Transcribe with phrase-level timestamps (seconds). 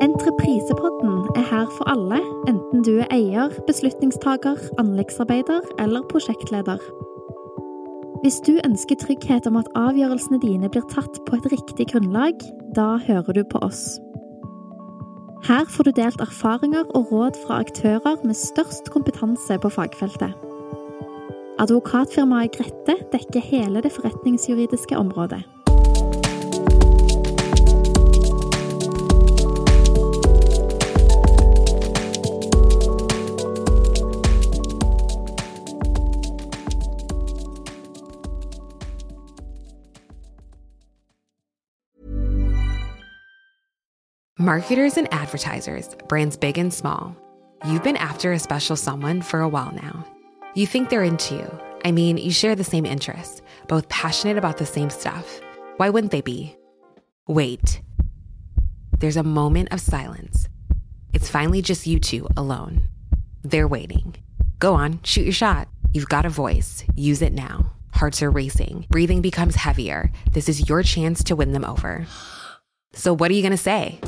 [0.00, 6.80] Entreprisepodden er her for alle, enten du er eier, beslutningstaker, anleggsarbeider eller prosjektleder.
[8.22, 12.40] Hvis du ønsker trygghet om at avgjørelsene dine blir tatt på et riktig grunnlag,
[12.76, 14.00] da hører du på oss.
[15.44, 20.32] Her får du delt erfaringer og råd fra aktører med størst kompetanse på fagfeltet.
[21.60, 25.44] Advokatfirmaet Grette dekker hele det forretningsjuridiske området.
[44.40, 47.14] Marketers and advertisers, brands big and small.
[47.66, 50.02] You've been after a special someone for a while now.
[50.54, 51.60] You think they're into you.
[51.84, 55.42] I mean, you share the same interests, both passionate about the same stuff.
[55.76, 56.56] Why wouldn't they be?
[57.28, 57.82] Wait.
[58.98, 60.48] There's a moment of silence.
[61.12, 62.88] It's finally just you two alone.
[63.42, 64.16] They're waiting.
[64.58, 65.68] Go on, shoot your shot.
[65.92, 66.82] You've got a voice.
[66.96, 67.74] Use it now.
[67.92, 68.86] Hearts are racing.
[68.88, 70.10] Breathing becomes heavier.
[70.32, 72.06] This is your chance to win them over.
[72.94, 74.00] So, what are you going to say?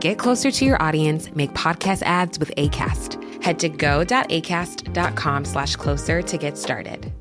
[0.00, 3.42] Get closer to your audience, make podcast ads with ACAST.
[3.42, 7.12] Head to go.acast.com slash closer to get started.